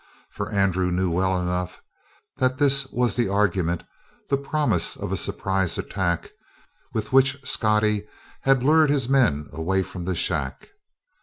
[0.31, 1.79] For Andrew knew well enough
[2.37, 3.83] that this was the argument
[4.29, 6.31] the promise of a surprise attack
[6.91, 8.07] with which Scottie
[8.41, 10.69] had lured his men away from the shack.